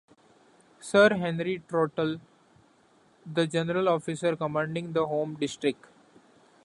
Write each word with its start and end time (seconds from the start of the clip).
Sir 0.79 1.11
Henry 1.13 1.61
Trotter, 1.67 2.19
the 3.23 3.45
general 3.45 3.87
officer 3.87 4.35
commanding 4.35 4.93
the 4.93 5.05
home 5.05 5.35
district. 5.35 5.85